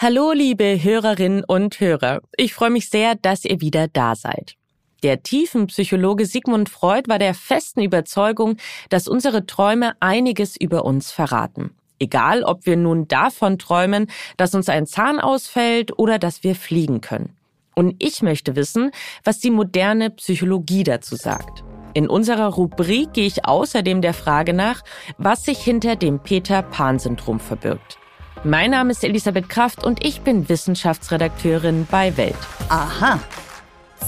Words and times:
Hallo, 0.00 0.30
liebe 0.30 0.80
Hörerinnen 0.80 1.42
und 1.42 1.80
Hörer. 1.80 2.20
Ich 2.36 2.54
freue 2.54 2.70
mich 2.70 2.88
sehr, 2.88 3.16
dass 3.16 3.44
ihr 3.44 3.60
wieder 3.60 3.88
da 3.88 4.14
seid. 4.14 4.54
Der 5.02 5.24
Tiefenpsychologe 5.24 6.24
Sigmund 6.24 6.68
Freud 6.68 7.08
war 7.08 7.18
der 7.18 7.34
festen 7.34 7.82
Überzeugung, 7.82 8.58
dass 8.90 9.08
unsere 9.08 9.44
Träume 9.44 9.94
einiges 9.98 10.56
über 10.56 10.84
uns 10.84 11.10
verraten. 11.10 11.72
Egal, 11.98 12.44
ob 12.44 12.64
wir 12.64 12.76
nun 12.76 13.08
davon 13.08 13.58
träumen, 13.58 14.06
dass 14.36 14.54
uns 14.54 14.68
ein 14.68 14.86
Zahn 14.86 15.18
ausfällt 15.18 15.98
oder 15.98 16.20
dass 16.20 16.44
wir 16.44 16.54
fliegen 16.54 17.00
können. 17.00 17.34
Und 17.74 17.96
ich 17.98 18.22
möchte 18.22 18.54
wissen, 18.54 18.92
was 19.24 19.40
die 19.40 19.50
moderne 19.50 20.10
Psychologie 20.10 20.84
dazu 20.84 21.16
sagt. 21.16 21.64
In 21.92 22.08
unserer 22.08 22.46
Rubrik 22.46 23.14
gehe 23.14 23.26
ich 23.26 23.46
außerdem 23.46 24.00
der 24.00 24.14
Frage 24.14 24.54
nach, 24.54 24.82
was 25.16 25.44
sich 25.44 25.58
hinter 25.58 25.96
dem 25.96 26.20
Peter-Pan-Syndrom 26.20 27.40
verbirgt. 27.40 27.98
Mein 28.44 28.70
Name 28.70 28.92
ist 28.92 29.02
Elisabeth 29.02 29.48
Kraft 29.48 29.84
und 29.84 30.04
ich 30.04 30.20
bin 30.20 30.48
Wissenschaftsredakteurin 30.48 31.88
bei 31.90 32.16
Welt. 32.16 32.36
Aha. 32.68 33.18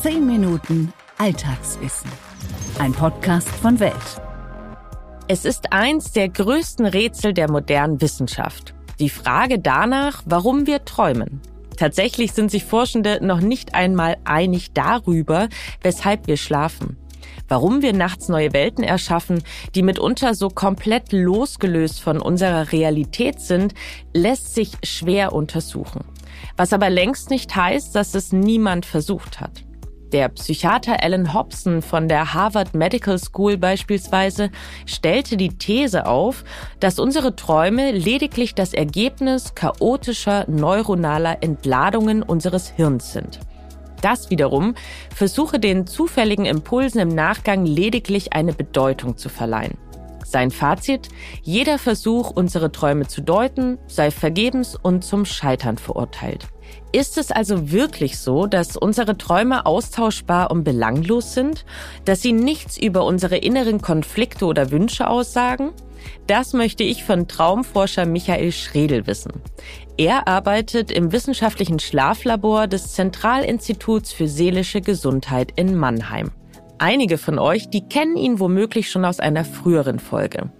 Zehn 0.01 0.25
Minuten 0.25 0.93
Alltagswissen. 1.19 2.09
Ein 2.79 2.93
Podcast 2.93 3.48
von 3.48 3.80
Welt. 3.80 3.93
Es 5.27 5.45
ist 5.45 5.73
eins 5.73 6.12
der 6.12 6.29
größten 6.29 6.87
Rätsel 6.87 7.34
der 7.34 7.51
modernen 7.51 8.01
Wissenschaft. 8.01 8.73
Die 9.01 9.11
Frage 9.11 9.59
danach, 9.59 10.23
warum 10.27 10.67
wir 10.67 10.84
träumen. 10.84 11.41
Tatsächlich 11.77 12.31
sind 12.31 12.53
sich 12.53 12.65
Forschende 12.65 13.19
noch 13.20 13.41
nicht 13.41 13.75
einmal 13.75 14.17
einig 14.25 14.73
darüber, 14.75 15.48
weshalb 15.83 16.28
wir 16.28 16.37
schlafen 16.37 16.97
warum 17.51 17.83
wir 17.83 17.93
nachts 17.93 18.29
neue 18.29 18.55
Welten 18.55 18.85
erschaffen, 18.85 19.43
die 19.75 19.83
mitunter 19.83 20.35
so 20.35 20.49
komplett 20.49 21.13
losgelöst 21.13 22.01
von 22.01 22.21
unserer 22.21 22.73
Realität 22.73 23.41
sind, 23.41 23.75
lässt 24.15 24.55
sich 24.55 24.71
schwer 24.83 25.35
untersuchen. 25.35 26.05
Was 26.57 26.73
aber 26.73 26.89
längst 26.89 27.29
nicht 27.29 27.55
heißt, 27.55 27.95
dass 27.95 28.15
es 28.15 28.33
niemand 28.33 28.87
versucht 28.87 29.41
hat. 29.41 29.65
Der 30.12 30.29
Psychiater 30.29 31.03
Alan 31.05 31.34
Hobson 31.34 31.83
von 31.83 32.09
der 32.09 32.34
Harvard 32.34 32.75
Medical 32.75 33.17
School 33.19 33.57
beispielsweise 33.57 34.51
stellte 34.85 35.37
die 35.37 35.57
These 35.57 36.07
auf, 36.07 36.45
dass 36.81 36.98
unsere 36.98 37.37
Träume 37.37 37.92
lediglich 37.92 38.57
das 38.57 38.75
Ergebnis 38.75 39.55
chaotischer 39.55 40.47
neuronaler 40.48 41.42
Entladungen 41.42 42.25
unseres 42.25 42.70
Hirns 42.70 43.12
sind. 43.12 43.39
Das 44.03 44.31
wiederum 44.31 44.75
versuche 45.15 45.59
den 45.59 45.87
zufälligen 45.87 46.47
Impulsen 46.47 47.01
im 47.01 47.09
Nachgang 47.09 47.67
lediglich 47.67 48.33
eine 48.33 48.53
Bedeutung 48.53 49.17
zu 49.17 49.29
verleihen. 49.29 49.77
Sein 50.25 50.53
Fazit, 50.53 51.09
jeder 51.42 51.77
Versuch, 51.77 52.31
unsere 52.31 52.70
Träume 52.70 53.09
zu 53.09 53.20
deuten, 53.20 53.79
sei 53.89 54.12
vergebens 54.12 54.77
und 54.81 55.03
zum 55.03 55.25
Scheitern 55.25 55.77
verurteilt. 55.77 56.47
Ist 56.92 57.19
es 57.19 57.33
also 57.33 57.73
wirklich 57.73 58.19
so, 58.19 58.47
dass 58.47 58.77
unsere 58.77 59.19
Träume 59.19 59.67
austauschbar 59.67 60.53
und 60.53 60.62
belanglos 60.62 61.35
sind, 61.35 61.64
dass 62.05 62.23
sie 62.23 62.33
nichts 62.33 62.79
über 62.79 63.05
unsere 63.05 63.39
inneren 63.39 63.83
Konflikte 63.83 64.45
oder 64.45 64.70
Wünsche 64.70 65.09
aussagen? 65.09 65.73
Das 66.27 66.53
möchte 66.53 66.84
ich 66.84 67.05
von 67.05 67.29
Traumforscher 67.29 68.06
Michael 68.06 68.53
Schredel 68.53 69.06
wissen. 69.06 69.33
Er 69.97 70.29
arbeitet 70.29 70.91
im 70.91 71.12
wissenschaftlichen 71.12 71.79
Schlaflabor 71.79 72.67
des 72.67 72.92
Zentralinstituts 72.92 74.12
für 74.12 74.29
seelische 74.29 74.81
Gesundheit 74.81 75.53
in 75.57 75.77
Mannheim. 75.77 76.31
Einige 76.83 77.19
von 77.19 77.39
euch, 77.39 77.69
die 77.69 77.87
kennen 77.87 78.17
ihn 78.17 78.41
womöglich 78.41 78.91
schon 78.91 79.05
aus 79.05 79.20
einer 79.20 79.45
früheren 79.45 79.98
Folge. 79.98 80.51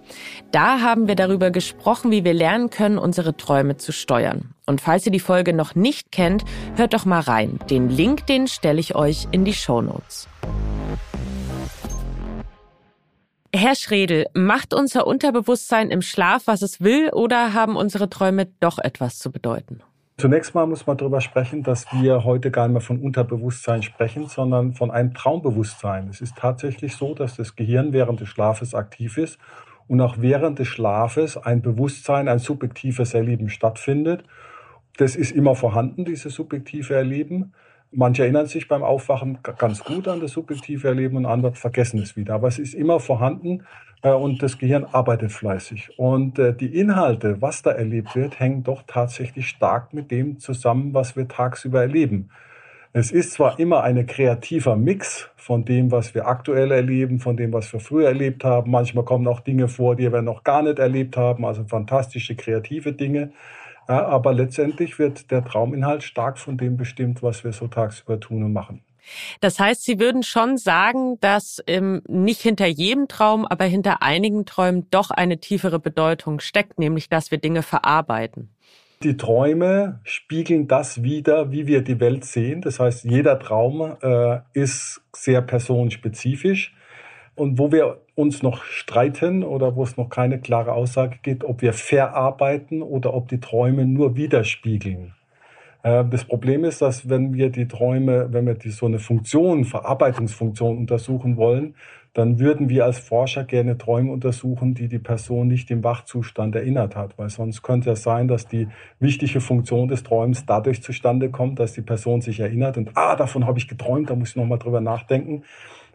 Da 0.51 0.79
haben 0.79 1.07
wir 1.07 1.15
darüber 1.15 1.49
gesprochen, 1.49 2.11
wie 2.11 2.23
wir 2.23 2.35
lernen 2.35 2.69
können, 2.69 2.99
unsere 2.99 3.35
Träume 3.35 3.77
zu 3.77 3.91
steuern. 3.91 4.53
Und 4.67 4.81
falls 4.81 5.07
ihr 5.07 5.11
die 5.11 5.19
Folge 5.19 5.51
noch 5.51 5.73
nicht 5.73 6.11
kennt, 6.11 6.45
hört 6.75 6.93
doch 6.93 7.05
mal 7.05 7.21
rein. 7.21 7.57
Den 7.71 7.89
Link, 7.89 8.27
den 8.27 8.45
stelle 8.45 8.79
ich 8.79 8.93
euch 8.93 9.27
in 9.31 9.45
die 9.45 9.55
Show 9.55 9.81
Notes. 9.81 10.27
Herr 13.53 13.75
Schredel, 13.75 14.27
macht 14.33 14.73
unser 14.73 15.05
Unterbewusstsein 15.05 15.89
im 15.89 16.01
Schlaf, 16.01 16.43
was 16.45 16.61
es 16.61 16.79
will, 16.79 17.09
oder 17.09 17.53
haben 17.53 17.75
unsere 17.75 18.09
Träume 18.09 18.47
doch 18.61 18.79
etwas 18.79 19.19
zu 19.19 19.29
bedeuten? 19.29 19.81
Zunächst 20.17 20.55
mal 20.55 20.65
muss 20.67 20.87
man 20.87 20.95
darüber 20.95 21.19
sprechen, 21.19 21.61
dass 21.61 21.85
wir 21.91 22.23
heute 22.23 22.49
gar 22.49 22.67
nicht 22.67 22.73
mehr 22.73 22.81
von 22.81 23.01
Unterbewusstsein 23.01 23.83
sprechen, 23.83 24.27
sondern 24.27 24.71
von 24.71 24.89
einem 24.89 25.13
Traumbewusstsein. 25.13 26.07
Es 26.07 26.21
ist 26.21 26.37
tatsächlich 26.37 26.95
so, 26.95 27.13
dass 27.13 27.35
das 27.35 27.57
Gehirn 27.57 27.91
während 27.91 28.21
des 28.21 28.29
Schlafes 28.29 28.73
aktiv 28.73 29.17
ist 29.17 29.37
und 29.89 29.99
auch 29.99 30.15
während 30.19 30.59
des 30.59 30.69
Schlafes 30.69 31.35
ein 31.35 31.61
Bewusstsein, 31.61 32.29
ein 32.29 32.39
subjektives 32.39 33.13
Erleben 33.13 33.49
stattfindet. 33.49 34.23
Das 34.95 35.17
ist 35.17 35.31
immer 35.31 35.55
vorhanden, 35.55 36.05
dieses 36.05 36.35
subjektive 36.35 36.95
Erleben. 36.95 37.53
Manche 37.93 38.23
erinnern 38.23 38.45
sich 38.45 38.69
beim 38.69 38.83
Aufwachen 38.83 39.39
ganz 39.57 39.83
gut 39.83 40.07
an 40.07 40.21
das 40.21 40.31
subjektive 40.31 40.87
Erleben 40.87 41.17
und 41.17 41.25
andere 41.25 41.53
vergessen 41.55 42.01
es 42.01 42.15
wieder. 42.15 42.35
Aber 42.35 42.47
es 42.47 42.57
ist 42.57 42.73
immer 42.73 43.01
vorhanden 43.01 43.63
äh, 44.01 44.11
und 44.11 44.41
das 44.41 44.57
Gehirn 44.57 44.85
arbeitet 44.85 45.33
fleißig. 45.33 45.99
Und 45.99 46.39
äh, 46.39 46.55
die 46.55 46.79
Inhalte, 46.79 47.41
was 47.41 47.63
da 47.63 47.71
erlebt 47.71 48.15
wird, 48.15 48.39
hängen 48.39 48.63
doch 48.63 48.83
tatsächlich 48.87 49.49
stark 49.49 49.93
mit 49.93 50.09
dem 50.09 50.39
zusammen, 50.39 50.93
was 50.93 51.17
wir 51.17 51.27
tagsüber 51.27 51.81
erleben. 51.81 52.29
Es 52.93 53.11
ist 53.11 53.33
zwar 53.33 53.57
immer 53.59 53.83
ein 53.83 54.05
kreativer 54.05 54.75
Mix 54.75 55.29
von 55.37 55.63
dem, 55.63 55.91
was 55.91 56.13
wir 56.13 56.27
aktuell 56.27 56.71
erleben, 56.71 57.19
von 57.19 57.37
dem, 57.37 57.53
was 57.53 57.71
wir 57.71 57.79
früher 57.79 58.07
erlebt 58.07 58.43
haben. 58.43 58.71
Manchmal 58.71 59.05
kommen 59.05 59.27
auch 59.27 59.39
Dinge 59.39 59.69
vor, 59.69 59.95
die 59.95 60.11
wir 60.11 60.21
noch 60.21 60.43
gar 60.43 60.61
nicht 60.61 60.77
erlebt 60.77 61.15
haben, 61.15 61.45
also 61.45 61.63
fantastische 61.63 62.35
kreative 62.35 62.91
Dinge. 62.93 63.31
Ja, 63.91 64.05
aber 64.05 64.31
letztendlich 64.31 64.99
wird 64.99 65.31
der 65.31 65.43
Trauminhalt 65.43 66.03
stark 66.03 66.39
von 66.39 66.57
dem 66.57 66.77
bestimmt, 66.77 67.21
was 67.21 67.43
wir 67.43 67.51
so 67.51 67.67
tagsüber 67.67 68.21
tun 68.21 68.41
und 68.41 68.53
machen. 68.53 68.81
Das 69.41 69.59
heißt, 69.59 69.83
Sie 69.83 69.99
würden 69.99 70.23
schon 70.23 70.55
sagen, 70.55 71.19
dass 71.19 71.61
ähm, 71.67 72.01
nicht 72.07 72.39
hinter 72.39 72.67
jedem 72.67 73.09
Traum, 73.09 73.45
aber 73.45 73.65
hinter 73.65 74.01
einigen 74.01 74.45
Träumen 74.45 74.87
doch 74.91 75.11
eine 75.11 75.39
tiefere 75.39 75.77
Bedeutung 75.77 76.39
steckt, 76.39 76.79
nämlich 76.79 77.09
dass 77.09 77.31
wir 77.31 77.37
Dinge 77.37 77.63
verarbeiten. 77.63 78.55
Die 79.03 79.17
Träume 79.17 79.99
spiegeln 80.03 80.69
das 80.69 81.03
wider, 81.03 81.51
wie 81.51 81.67
wir 81.67 81.81
die 81.81 81.99
Welt 81.99 82.23
sehen. 82.23 82.61
Das 82.61 82.79
heißt, 82.79 83.03
jeder 83.03 83.39
Traum 83.39 83.97
äh, 84.01 84.39
ist 84.53 85.01
sehr 85.13 85.41
personenspezifisch. 85.41 86.73
Und 87.35 87.57
wo 87.57 87.71
wir 87.71 88.01
uns 88.15 88.43
noch 88.43 88.63
streiten 88.63 89.43
oder 89.43 89.75
wo 89.75 89.83
es 89.83 89.97
noch 89.97 90.09
keine 90.09 90.39
klare 90.39 90.73
Aussage 90.73 91.17
gibt, 91.23 91.43
ob 91.43 91.61
wir 91.61 91.73
verarbeiten 91.73 92.81
oder 92.81 93.13
ob 93.13 93.29
die 93.29 93.39
Träume 93.39 93.85
nur 93.85 94.15
widerspiegeln. 94.15 95.13
Äh, 95.83 96.05
das 96.05 96.25
Problem 96.25 96.63
ist, 96.63 96.81
dass 96.81 97.09
wenn 97.09 97.33
wir 97.33 97.49
die 97.49 97.67
Träume, 97.67 98.31
wenn 98.31 98.45
wir 98.45 98.55
die, 98.55 98.69
so 98.69 98.85
eine 98.85 98.99
Funktion, 98.99 99.65
Verarbeitungsfunktion 99.65 100.77
untersuchen 100.77 101.37
wollen, 101.37 101.75
dann 102.13 102.39
würden 102.39 102.67
wir 102.67 102.83
als 102.83 102.99
Forscher 102.99 103.45
gerne 103.45 103.77
Träume 103.77 104.11
untersuchen, 104.11 104.73
die 104.73 104.89
die 104.89 104.99
Person 104.99 105.47
nicht 105.47 105.71
im 105.71 105.81
Wachzustand 105.83 106.55
erinnert 106.55 106.95
hat, 106.95 107.17
weil 107.17 107.29
sonst 107.29 107.61
könnte 107.61 107.91
es 107.91 108.03
sein, 108.03 108.27
dass 108.27 108.47
die 108.47 108.67
wichtige 108.99 109.39
Funktion 109.39 109.87
des 109.87 110.03
Träums 110.03 110.45
dadurch 110.45 110.83
zustande 110.83 111.29
kommt, 111.29 111.59
dass 111.59 111.71
die 111.71 111.81
Person 111.81 112.19
sich 112.19 112.41
erinnert 112.41 112.77
und 112.77 112.91
ah, 112.95 113.15
davon 113.15 113.45
habe 113.45 113.59
ich 113.59 113.69
geträumt, 113.69 114.09
da 114.09 114.15
muss 114.15 114.31
ich 114.31 114.35
nochmal 114.35 114.59
drüber 114.59 114.81
nachdenken. 114.81 115.43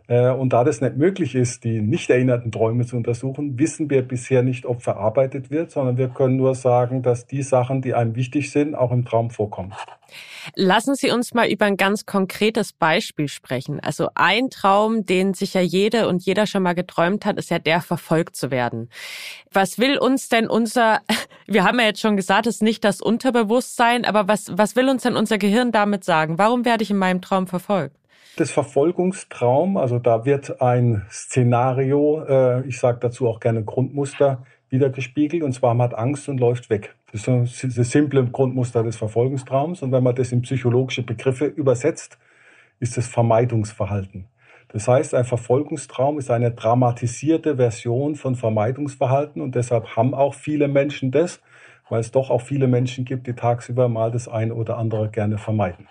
Äh, 0.08 0.30
und 0.30 0.52
da 0.52 0.64
das 0.64 0.80
nicht 0.80 0.96
möglich 0.96 1.34
ist, 1.34 1.64
die 1.64 1.80
nicht 1.80 2.10
erinnerten 2.10 2.52
Träume 2.52 2.86
zu 2.86 2.96
untersuchen, 2.96 3.58
wissen 3.58 3.90
wir 3.90 4.02
bisher 4.02 4.42
nicht, 4.42 4.64
ob 4.66 4.82
verarbeitet 4.82 5.50
wird, 5.50 5.70
sondern 5.70 5.96
wir 5.96 6.08
können 6.08 6.36
nur 6.36 6.54
sagen, 6.54 7.02
dass 7.02 7.26
die 7.26 7.42
Sachen, 7.42 7.82
die 7.82 7.94
einem 7.94 8.14
wichtig 8.14 8.50
sind, 8.50 8.74
auch 8.74 8.92
im 8.92 9.04
Traum 9.04 9.30
vorkommen. 9.30 9.74
Lassen 10.54 10.94
Sie 10.94 11.10
uns 11.10 11.34
mal 11.34 11.50
über 11.50 11.66
ein 11.66 11.76
ganz 11.76 12.06
konkretes 12.06 12.72
Beispiel 12.72 13.26
sprechen. 13.26 13.80
Also 13.80 14.08
ein 14.14 14.50
Traum, 14.50 15.04
den 15.04 15.34
sicher 15.34 15.60
jede 15.60 16.06
und 16.08 16.24
jeder 16.24 16.46
schon 16.46 16.62
mal 16.62 16.74
geträumt 16.74 17.26
hat, 17.26 17.38
ist 17.38 17.50
ja 17.50 17.58
der, 17.58 17.80
verfolgt 17.80 18.36
zu 18.36 18.52
werden. 18.52 18.88
Was 19.52 19.78
will 19.78 19.98
uns 19.98 20.28
denn 20.28 20.46
unser, 20.46 21.00
wir 21.46 21.64
haben 21.64 21.80
ja 21.80 21.86
jetzt 21.86 22.00
schon 22.00 22.16
gesagt, 22.16 22.46
es 22.46 22.56
ist 22.56 22.62
nicht 22.62 22.84
das 22.84 23.00
Unterbewusstsein, 23.00 24.04
aber 24.04 24.28
was, 24.28 24.56
was 24.56 24.76
will 24.76 24.88
uns 24.88 25.02
denn 25.02 25.16
unser 25.16 25.38
Gehirn 25.38 25.72
damit 25.72 26.04
sagen? 26.04 26.38
Warum 26.38 26.64
werde 26.64 26.84
ich 26.84 26.90
in 26.90 26.98
meinem 26.98 27.20
Traum 27.20 27.48
verfolgt? 27.48 27.96
Des 28.38 28.50
Verfolgungstraum, 28.50 29.76
also 29.76 29.98
da 29.98 30.24
wird 30.24 30.60
ein 30.60 31.06
Szenario, 31.10 32.22
äh, 32.24 32.66
ich 32.66 32.78
sage 32.78 32.98
dazu 33.00 33.28
auch 33.28 33.40
gerne 33.40 33.64
Grundmuster, 33.64 34.44
wieder 34.68 34.90
gespiegelt 34.90 35.42
und 35.42 35.52
zwar 35.52 35.74
man 35.74 35.90
hat 35.90 35.98
Angst 35.98 36.28
und 36.28 36.38
läuft 36.38 36.70
weg. 36.70 36.94
Das 37.12 37.26
ist 37.28 37.78
das 37.78 37.90
simple 37.90 38.24
Grundmuster 38.26 38.82
des 38.82 38.96
Verfolgungstraums 38.96 39.82
und 39.82 39.92
wenn 39.92 40.02
man 40.02 40.14
das 40.14 40.32
in 40.32 40.42
psychologische 40.42 41.02
Begriffe 41.02 41.46
übersetzt, 41.46 42.18
ist 42.80 42.98
es 42.98 43.06
Vermeidungsverhalten. 43.08 44.26
Das 44.68 44.88
heißt, 44.88 45.14
ein 45.14 45.24
Verfolgungstraum 45.24 46.18
ist 46.18 46.30
eine 46.30 46.50
dramatisierte 46.50 47.56
Version 47.56 48.16
von 48.16 48.34
Vermeidungsverhalten 48.34 49.40
und 49.40 49.54
deshalb 49.54 49.96
haben 49.96 50.14
auch 50.14 50.34
viele 50.34 50.68
Menschen 50.68 51.10
das, 51.10 51.40
weil 51.88 52.00
es 52.00 52.10
doch 52.10 52.30
auch 52.30 52.42
viele 52.42 52.66
Menschen 52.66 53.04
gibt, 53.04 53.26
die 53.26 53.34
tagsüber 53.34 53.88
mal 53.88 54.10
das 54.10 54.28
eine 54.28 54.54
oder 54.54 54.76
andere 54.76 55.08
gerne 55.08 55.38
vermeiden. 55.38 55.88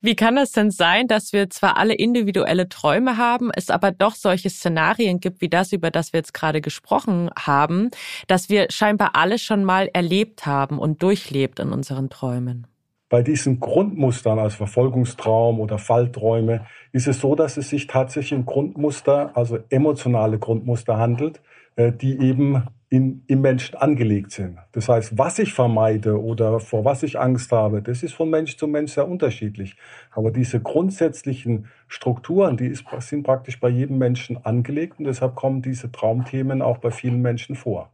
Wie 0.00 0.14
kann 0.14 0.36
es 0.36 0.52
denn 0.52 0.70
sein, 0.70 1.08
dass 1.08 1.32
wir 1.32 1.50
zwar 1.50 1.78
alle 1.78 1.94
individuelle 1.94 2.68
Träume 2.68 3.16
haben, 3.16 3.50
es 3.54 3.70
aber 3.70 3.92
doch 3.92 4.14
solche 4.14 4.50
Szenarien 4.50 5.20
gibt 5.20 5.40
wie 5.40 5.48
das, 5.48 5.72
über 5.72 5.90
das 5.90 6.12
wir 6.12 6.20
jetzt 6.20 6.34
gerade 6.34 6.60
gesprochen 6.60 7.30
haben, 7.38 7.90
dass 8.26 8.48
wir 8.48 8.66
scheinbar 8.70 9.10
alle 9.14 9.38
schon 9.38 9.64
mal 9.64 9.88
erlebt 9.92 10.46
haben 10.46 10.78
und 10.78 11.02
durchlebt 11.02 11.58
in 11.60 11.72
unseren 11.72 12.10
Träumen? 12.10 12.66
bei 13.08 13.22
diesen 13.22 13.60
Grundmustern, 13.60 14.38
also 14.38 14.56
Verfolgungstraum 14.56 15.60
oder 15.60 15.78
Fallträume, 15.78 16.66
ist 16.92 17.06
es 17.06 17.20
so, 17.20 17.34
dass 17.34 17.56
es 17.56 17.68
sich 17.68 17.86
tatsächlich 17.86 18.36
um 18.38 18.46
Grundmuster, 18.46 19.36
also 19.36 19.58
emotionale 19.70 20.38
Grundmuster 20.38 20.98
handelt, 20.98 21.40
äh, 21.76 21.92
die 21.92 22.18
eben 22.18 22.64
in, 22.88 23.24
im 23.26 23.40
Menschen 23.40 23.74
angelegt 23.74 24.30
sind. 24.30 24.58
Das 24.72 24.88
heißt, 24.88 25.18
was 25.18 25.38
ich 25.40 25.52
vermeide 25.52 26.22
oder 26.22 26.60
vor 26.60 26.84
was 26.84 27.02
ich 27.02 27.18
Angst 27.18 27.50
habe, 27.50 27.82
das 27.82 28.02
ist 28.02 28.14
von 28.14 28.30
Mensch 28.30 28.56
zu 28.56 28.68
Mensch 28.68 28.92
sehr 28.92 29.08
unterschiedlich. 29.08 29.76
Aber 30.12 30.30
diese 30.30 30.60
grundsätzlichen 30.60 31.66
Strukturen, 31.88 32.56
die 32.56 32.66
ist, 32.66 32.84
sind 33.00 33.24
praktisch 33.24 33.58
bei 33.58 33.68
jedem 33.68 33.98
Menschen 33.98 34.44
angelegt 34.44 34.98
und 34.98 35.06
deshalb 35.06 35.34
kommen 35.34 35.62
diese 35.62 35.90
Traumthemen 35.90 36.62
auch 36.62 36.78
bei 36.78 36.90
vielen 36.92 37.22
Menschen 37.22 37.56
vor. 37.56 37.90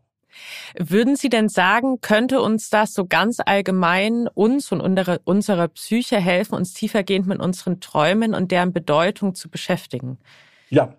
Würden 0.78 1.16
Sie 1.16 1.28
denn 1.28 1.48
sagen, 1.48 2.00
könnte 2.00 2.40
uns 2.40 2.70
das 2.70 2.94
so 2.94 3.06
ganz 3.06 3.38
allgemein 3.44 4.28
uns 4.28 4.72
und 4.72 4.80
unsere, 4.80 5.20
unserer 5.24 5.68
Psyche 5.68 6.16
helfen, 6.18 6.54
uns 6.54 6.72
tiefergehend 6.72 7.26
mit 7.26 7.40
unseren 7.40 7.80
Träumen 7.80 8.34
und 8.34 8.50
deren 8.50 8.72
Bedeutung 8.72 9.34
zu 9.34 9.50
beschäftigen? 9.50 10.18
Ja, 10.70 10.94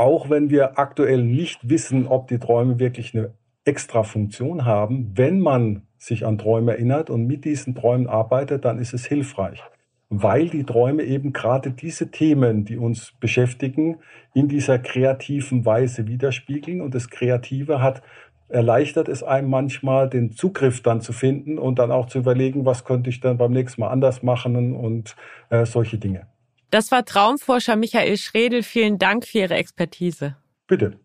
auch 0.00 0.30
wenn 0.30 0.48
wir 0.48 0.78
aktuell 0.78 1.22
nicht 1.22 1.68
wissen, 1.68 2.06
ob 2.06 2.26
die 2.28 2.38
Träume 2.38 2.78
wirklich 2.78 3.14
eine 3.14 3.34
extra 3.66 4.02
Funktion 4.02 4.64
haben, 4.64 5.12
wenn 5.14 5.40
man 5.40 5.82
sich 5.98 6.24
an 6.24 6.38
Träume 6.38 6.72
erinnert 6.72 7.10
und 7.10 7.26
mit 7.26 7.44
diesen 7.44 7.74
Träumen 7.74 8.06
arbeitet, 8.06 8.64
dann 8.64 8.78
ist 8.78 8.94
es 8.94 9.04
hilfreich, 9.04 9.62
weil 10.08 10.48
die 10.48 10.64
Träume 10.64 11.02
eben 11.02 11.34
gerade 11.34 11.70
diese 11.70 12.10
Themen, 12.10 12.64
die 12.64 12.78
uns 12.78 13.12
beschäftigen, 13.20 13.98
in 14.32 14.48
dieser 14.48 14.78
kreativen 14.78 15.66
Weise 15.66 16.06
widerspiegeln 16.06 16.80
und 16.80 16.94
das 16.94 17.10
Kreative 17.10 17.82
hat 17.82 18.02
erleichtert 18.48 19.08
es 19.08 19.22
einem 19.22 19.50
manchmal, 19.50 20.08
den 20.08 20.32
Zugriff 20.32 20.82
dann 20.82 21.02
zu 21.02 21.12
finden 21.12 21.58
und 21.58 21.78
dann 21.78 21.92
auch 21.92 22.06
zu 22.06 22.18
überlegen, 22.18 22.64
was 22.64 22.86
könnte 22.86 23.10
ich 23.10 23.20
dann 23.20 23.36
beim 23.36 23.52
nächsten 23.52 23.82
Mal 23.82 23.90
anders 23.90 24.22
machen 24.22 24.74
und 24.74 25.14
äh, 25.50 25.66
solche 25.66 25.98
Dinge. 25.98 26.26
Das 26.70 26.92
war 26.92 27.04
Traumforscher 27.04 27.76
Michael 27.76 28.16
Schredel. 28.16 28.62
Vielen 28.62 28.98
Dank 28.98 29.26
für 29.26 29.38
Ihre 29.38 29.54
Expertise. 29.54 30.36
Bitte. 30.66 30.98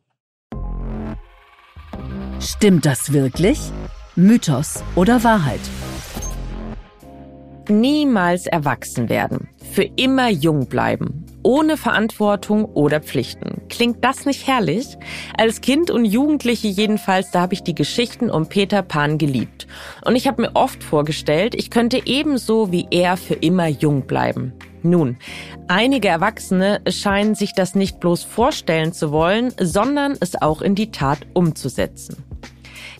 Stimmt 2.39 2.85
das 2.85 3.11
wirklich? 3.11 3.59
Mythos 4.15 4.83
oder 4.95 5.23
Wahrheit? 5.23 5.61
Niemals 7.67 8.45
erwachsen 8.45 9.09
werden. 9.09 9.49
Für 9.73 9.83
immer 9.95 10.29
jung 10.29 10.67
bleiben 10.67 11.25
ohne 11.45 11.77
Verantwortung 11.77 12.65
oder 12.65 12.99
Pflichten. 12.99 13.61
Klingt 13.69 14.03
das 14.03 14.25
nicht 14.25 14.47
herrlich? 14.47 14.97
Als 15.37 15.61
Kind 15.61 15.91
und 15.91 16.03
Jugendliche 16.03 16.67
jedenfalls, 16.67 17.29
da 17.29 17.41
habe 17.41 17.53
ich 17.53 17.61
die 17.61 17.75
Geschichten 17.75 18.31
um 18.31 18.49
Peter 18.49 18.81
Pan 18.81 19.19
geliebt. 19.19 19.67
Und 20.03 20.15
ich 20.15 20.27
habe 20.27 20.41
mir 20.41 20.55
oft 20.55 20.83
vorgestellt, 20.83 21.53
ich 21.53 21.69
könnte 21.69 22.01
ebenso 22.05 22.71
wie 22.71 22.87
er 22.89 23.15
für 23.15 23.35
immer 23.35 23.67
jung 23.67 24.07
bleiben. 24.07 24.53
Nun, 24.85 25.17
einige 25.67 26.09
Erwachsene 26.09 26.79
scheinen 26.87 27.33
sich 27.33 27.53
das 27.53 27.73
nicht 27.73 27.99
bloß 27.99 28.23
vorstellen 28.23 28.93
zu 28.93 29.11
wollen, 29.11 29.51
sondern 29.59 30.15
es 30.19 30.39
auch 30.39 30.61
in 30.61 30.75
die 30.75 30.91
Tat 30.91 31.25
umzusetzen. 31.33 32.23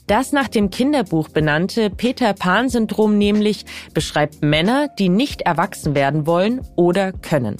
Das 0.07 0.31
nach 0.31 0.47
dem 0.47 0.71
Kinderbuch 0.71 1.29
benannte 1.29 1.89
Peter 1.91 2.33
Pan-Syndrom 2.33 3.17
nämlich 3.17 3.65
beschreibt 3.93 4.41
Männer, 4.41 4.87
die 4.99 5.09
nicht 5.09 5.41
erwachsen 5.41 5.93
werden 5.95 6.25
wollen 6.25 6.61
oder 6.75 7.11
können. 7.11 7.57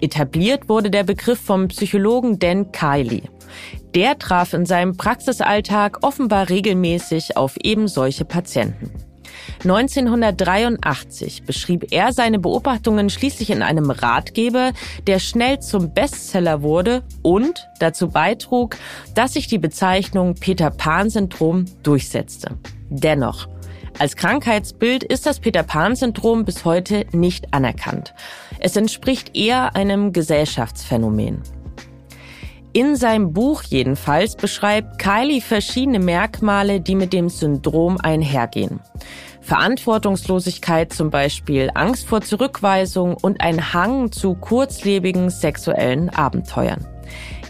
Etabliert 0.00 0.68
wurde 0.68 0.90
der 0.90 1.04
Begriff 1.04 1.40
vom 1.40 1.68
Psychologen 1.68 2.38
Dan 2.38 2.72
Kiley. 2.72 3.24
Der 3.94 4.18
traf 4.18 4.54
in 4.54 4.66
seinem 4.66 4.96
Praxisalltag 4.96 5.98
offenbar 6.02 6.48
regelmäßig 6.48 7.36
auf 7.36 7.56
eben 7.62 7.88
solche 7.88 8.24
Patienten. 8.24 8.90
1983 9.62 11.44
beschrieb 11.44 11.92
er 11.92 12.12
seine 12.12 12.38
Beobachtungen 12.38 13.10
schließlich 13.10 13.50
in 13.50 13.62
einem 13.62 13.90
Ratgeber, 13.90 14.72
der 15.06 15.18
schnell 15.18 15.60
zum 15.60 15.92
Bestseller 15.92 16.62
wurde 16.62 17.02
und 17.22 17.68
dazu 17.78 18.08
beitrug, 18.08 18.76
dass 19.14 19.34
sich 19.34 19.46
die 19.46 19.58
Bezeichnung 19.58 20.34
Peter 20.34 20.70
Pan-Syndrom 20.70 21.66
durchsetzte. 21.82 22.56
Dennoch, 22.88 23.48
als 23.98 24.16
Krankheitsbild 24.16 25.04
ist 25.04 25.24
das 25.24 25.40
Peter 25.40 25.62
Pan-Syndrom 25.62 26.44
bis 26.44 26.64
heute 26.64 27.06
nicht 27.12 27.54
anerkannt. 27.54 28.14
Es 28.58 28.76
entspricht 28.76 29.36
eher 29.36 29.74
einem 29.74 30.12
Gesellschaftsphänomen. 30.12 31.42
In 32.76 32.94
seinem 32.94 33.32
Buch 33.32 33.62
jedenfalls 33.62 34.36
beschreibt 34.36 34.98
Kylie 34.98 35.40
verschiedene 35.40 35.98
Merkmale, 35.98 36.82
die 36.82 36.94
mit 36.94 37.14
dem 37.14 37.30
Syndrom 37.30 37.96
einhergehen. 37.98 38.80
Verantwortungslosigkeit 39.46 40.92
zum 40.92 41.10
Beispiel, 41.10 41.70
Angst 41.74 42.08
vor 42.08 42.20
Zurückweisung 42.20 43.14
und 43.14 43.40
ein 43.40 43.72
Hang 43.72 44.10
zu 44.10 44.34
kurzlebigen 44.34 45.30
sexuellen 45.30 46.10
Abenteuern. 46.10 46.84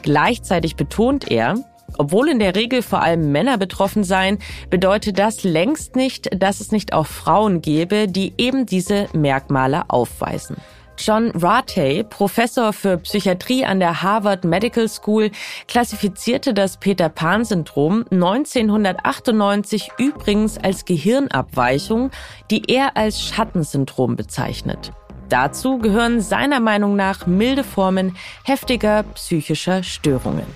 Gleichzeitig 0.02 0.76
betont 0.76 1.30
er, 1.30 1.54
obwohl 1.96 2.28
in 2.28 2.38
der 2.38 2.54
Regel 2.54 2.82
vor 2.82 3.00
allem 3.02 3.32
Männer 3.32 3.56
betroffen 3.56 4.04
seien, 4.04 4.38
bedeutet 4.68 5.18
das 5.18 5.42
längst 5.42 5.96
nicht, 5.96 6.28
dass 6.38 6.60
es 6.60 6.70
nicht 6.70 6.92
auch 6.92 7.06
Frauen 7.06 7.62
gäbe, 7.62 8.08
die 8.08 8.34
eben 8.36 8.66
diese 8.66 9.06
Merkmale 9.14 9.88
aufweisen. 9.88 10.58
John 10.98 11.30
Ratey, 11.34 12.04
Professor 12.04 12.72
für 12.72 12.98
Psychiatrie 12.98 13.64
an 13.64 13.80
der 13.80 14.02
Harvard 14.02 14.44
Medical 14.44 14.88
School, 14.88 15.30
klassifizierte 15.68 16.54
das 16.54 16.76
Peter 16.78 17.08
Pan-Syndrom 17.08 18.04
1998 18.10 19.90
übrigens 19.98 20.58
als 20.58 20.84
Gehirnabweichung, 20.84 22.10
die 22.50 22.62
er 22.68 22.96
als 22.96 23.20
Schattensyndrom 23.22 24.16
bezeichnet. 24.16 24.92
Dazu 25.28 25.78
gehören 25.78 26.20
seiner 26.20 26.60
Meinung 26.60 26.94
nach 26.96 27.26
milde 27.26 27.64
Formen 27.64 28.16
heftiger 28.44 29.02
psychischer 29.14 29.82
Störungen. 29.82 30.46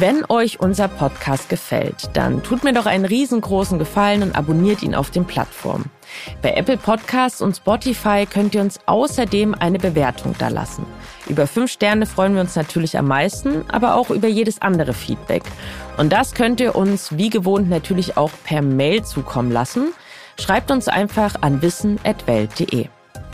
Wenn 0.00 0.24
euch 0.30 0.58
unser 0.58 0.88
Podcast 0.88 1.50
gefällt, 1.50 2.08
dann 2.14 2.42
tut 2.42 2.64
mir 2.64 2.72
doch 2.72 2.86
einen 2.86 3.04
riesengroßen 3.04 3.78
Gefallen 3.78 4.22
und 4.22 4.34
abonniert 4.34 4.82
ihn 4.82 4.94
auf 4.94 5.10
den 5.10 5.26
Plattformen. 5.26 5.90
Bei 6.40 6.54
Apple 6.54 6.78
Podcasts 6.78 7.42
und 7.42 7.58
Spotify 7.58 8.24
könnt 8.24 8.54
ihr 8.54 8.62
uns 8.62 8.80
außerdem 8.86 9.54
eine 9.54 9.78
Bewertung 9.78 10.34
da 10.38 10.48
lassen. 10.48 10.86
Über 11.26 11.46
fünf 11.46 11.70
Sterne 11.70 12.06
freuen 12.06 12.32
wir 12.32 12.40
uns 12.40 12.56
natürlich 12.56 12.96
am 12.96 13.06
meisten, 13.06 13.68
aber 13.68 13.96
auch 13.96 14.08
über 14.08 14.28
jedes 14.28 14.62
andere 14.62 14.94
Feedback. 14.94 15.42
Und 15.98 16.10
das 16.10 16.32
könnt 16.32 16.60
ihr 16.60 16.74
uns 16.74 17.18
wie 17.18 17.28
gewohnt 17.28 17.68
natürlich 17.68 18.16
auch 18.16 18.30
per 18.44 18.62
Mail 18.62 19.04
zukommen 19.04 19.52
lassen. 19.52 19.92
Schreibt 20.40 20.70
uns 20.70 20.88
einfach 20.88 21.34
an 21.42 21.60
wissen.welt.de. 21.60 22.88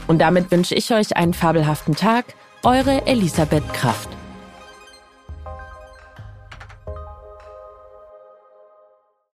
Und 0.08 0.18
damit 0.18 0.50
wünsche 0.50 0.74
ich 0.74 0.92
euch 0.92 1.16
einen 1.16 1.34
fabelhaften 1.34 1.94
Tag. 1.94 2.24
Eure 2.64 3.06
Elisabeth 3.06 3.72
Kraft. 3.72 4.17